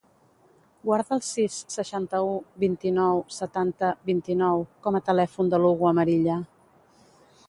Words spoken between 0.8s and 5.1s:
Guarda el sis, seixanta-u, vint-i-nou, setanta, vint-i-nou com a